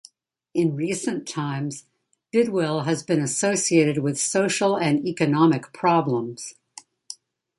[0.55, 1.85] In recent times,
[2.33, 6.55] Bidwill has been associated with social and economic problems.